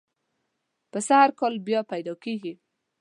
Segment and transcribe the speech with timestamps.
[0.91, 2.53] پسه هر کال بیا پیدا کېږي.